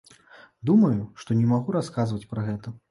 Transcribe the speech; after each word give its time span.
Думаю, 0.69 0.97
што 1.21 1.39
не 1.43 1.47
магу 1.53 1.79
расказваць 1.81 2.25
пра 2.35 2.51
гэта. 2.51 2.77